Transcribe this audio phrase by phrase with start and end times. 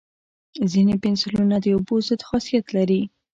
[0.71, 3.01] ځینې پنسلونه د اوبو ضد خاصیت لري.